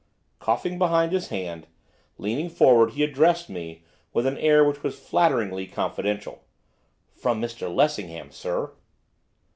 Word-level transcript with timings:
Coughing 0.39 0.79
behind 0.79 1.11
his 1.11 1.27
hand, 1.27 1.67
leaning 2.17 2.49
forward, 2.49 2.93
he 2.93 3.03
addressed 3.03 3.51
me 3.51 3.83
with 4.13 4.25
an 4.25 4.35
air 4.39 4.63
which 4.63 4.81
was 4.81 4.99
flatteringly 4.99 5.67
confidential. 5.67 6.43
'From 7.15 7.39
Mr 7.39 7.71
Lessingham, 7.71 8.31
sir. 8.31 8.71